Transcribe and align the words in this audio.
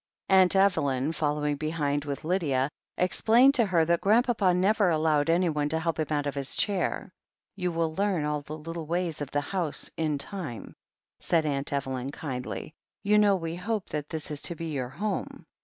Aunt 0.29 0.55
Evelyn, 0.55 1.11
following 1.11 1.57
behind 1.57 2.05
with 2.05 2.23
Lydia, 2.23 2.71
ex 2.97 3.21
plained 3.21 3.53
to 3.53 3.67
her 3.67 3.85
that 3.85 4.01
Grandpapa 4.01 4.51
never 4.51 4.89
allowed 4.89 5.29
anyone 5.29 5.69
to 5.69 5.79
help 5.79 5.99
him 5.99 6.07
out 6.09 6.25
of 6.25 6.33
his 6.33 6.55
chair. 6.55 7.11
"You 7.55 7.71
will 7.71 7.93
learn 7.93 8.25
all 8.25 8.41
the 8.41 8.57
little 8.57 8.87
ways 8.87 9.21
of 9.21 9.29
the 9.29 9.41
house 9.41 9.91
in 9.97 10.17
time," 10.17 10.73
said 11.19 11.45
Aunt 11.45 11.71
Evelyn 11.71 12.09
kindly. 12.09 12.73
"You 13.03 13.19
know 13.19 13.35
we 13.35 13.55
hope 13.55 13.89
that 13.89 14.09
this 14.09 14.31
is 14.31 14.41
to 14.41 14.55
be 14.55 14.71
your 14.71 14.89
home." 14.89 15.45